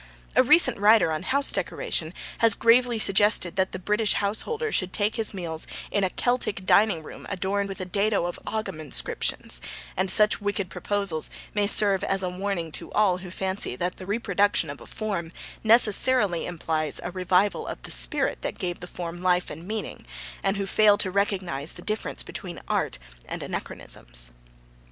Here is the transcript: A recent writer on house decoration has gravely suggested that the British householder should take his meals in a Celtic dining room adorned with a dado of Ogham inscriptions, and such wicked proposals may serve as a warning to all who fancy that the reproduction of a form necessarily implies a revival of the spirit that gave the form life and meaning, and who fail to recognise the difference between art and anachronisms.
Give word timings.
A 0.35 0.41
recent 0.41 0.79
writer 0.79 1.11
on 1.11 1.21
house 1.21 1.51
decoration 1.51 2.11
has 2.39 2.55
gravely 2.55 2.97
suggested 2.97 3.55
that 3.55 3.71
the 3.71 3.77
British 3.77 4.13
householder 4.13 4.71
should 4.71 4.93
take 4.93 5.15
his 5.15 5.31
meals 5.31 5.67
in 5.91 6.03
a 6.03 6.09
Celtic 6.09 6.65
dining 6.65 7.03
room 7.03 7.27
adorned 7.29 7.69
with 7.69 7.79
a 7.79 7.85
dado 7.85 8.25
of 8.25 8.39
Ogham 8.47 8.81
inscriptions, 8.81 9.61
and 9.95 10.09
such 10.09 10.41
wicked 10.41 10.71
proposals 10.71 11.29
may 11.53 11.67
serve 11.67 12.03
as 12.03 12.23
a 12.23 12.29
warning 12.29 12.71
to 12.71 12.91
all 12.93 13.19
who 13.19 13.29
fancy 13.29 13.75
that 13.75 13.97
the 13.97 14.07
reproduction 14.07 14.71
of 14.71 14.81
a 14.81 14.87
form 14.87 15.31
necessarily 15.63 16.47
implies 16.47 16.99
a 17.03 17.11
revival 17.11 17.67
of 17.67 17.79
the 17.83 17.91
spirit 17.91 18.41
that 18.41 18.57
gave 18.57 18.79
the 18.79 18.87
form 18.87 19.21
life 19.21 19.51
and 19.51 19.67
meaning, 19.67 20.07
and 20.41 20.57
who 20.57 20.65
fail 20.65 20.97
to 20.97 21.11
recognise 21.11 21.73
the 21.73 21.83
difference 21.83 22.23
between 22.23 22.59
art 22.67 22.97
and 23.25 23.43
anachronisms. 23.43 24.31